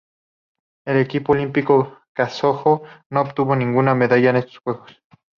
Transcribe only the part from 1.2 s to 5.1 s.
olímpico kazajo no obtuvo ninguna medalla en estos Juegos.